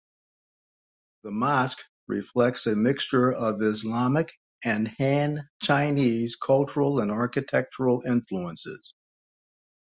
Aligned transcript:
The 1.21 1.29
mosque 1.29 1.77
reflects 2.07 2.65
a 2.65 2.75
mixture 2.75 3.31
of 3.33 3.61
Islamic 3.61 4.33
and 4.63 4.87
Han 4.97 5.47
Chinese 5.61 6.35
cultural 6.35 7.01
and 7.01 7.11
architectural 7.11 8.01
influences. 8.07 8.95